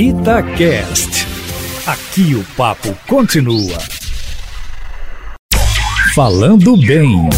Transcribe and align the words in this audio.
Itacast. 0.00 1.26
Aqui 1.84 2.36
o 2.36 2.44
papo 2.56 2.96
continua. 3.08 3.76
Falando 6.14 6.76
bem. 6.76 7.28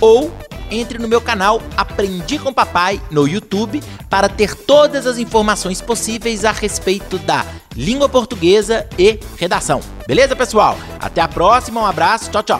ou 0.00 0.32
entre 0.70 0.98
no 0.98 1.08
meu 1.08 1.20
canal 1.20 1.60
Aprendi 1.76 2.38
com 2.38 2.52
Papai 2.52 3.00
no 3.10 3.26
YouTube 3.26 3.82
para 4.08 4.28
ter 4.28 4.54
todas 4.54 5.06
as 5.06 5.18
informações 5.18 5.80
possíveis 5.80 6.44
a 6.44 6.52
respeito 6.52 7.18
da 7.18 7.44
língua 7.74 8.08
portuguesa 8.08 8.86
e 8.98 9.18
redação. 9.36 9.80
Beleza, 10.06 10.36
pessoal? 10.36 10.76
Até 11.00 11.20
a 11.20 11.28
próxima, 11.28 11.80
um 11.80 11.86
abraço, 11.86 12.30
tchau, 12.30 12.42
tchau. 12.42 12.58